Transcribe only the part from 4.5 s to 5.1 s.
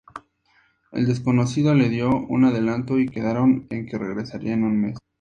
en un mes.